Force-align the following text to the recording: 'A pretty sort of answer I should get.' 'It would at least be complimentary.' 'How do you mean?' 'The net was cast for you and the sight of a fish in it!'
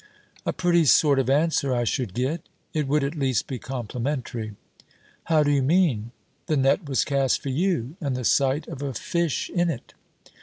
'A 0.47 0.53
pretty 0.53 0.83
sort 0.83 1.19
of 1.19 1.29
answer 1.29 1.75
I 1.75 1.83
should 1.83 2.15
get.' 2.15 2.49
'It 2.73 2.87
would 2.87 3.03
at 3.03 3.13
least 3.13 3.45
be 3.45 3.59
complimentary.' 3.59 4.55
'How 5.25 5.43
do 5.43 5.51
you 5.51 5.61
mean?' 5.61 6.09
'The 6.47 6.57
net 6.57 6.89
was 6.89 7.05
cast 7.05 7.39
for 7.39 7.49
you 7.49 7.97
and 8.01 8.15
the 8.15 8.25
sight 8.25 8.67
of 8.67 8.81
a 8.81 8.95
fish 8.95 9.51
in 9.51 9.69
it!' 9.69 9.93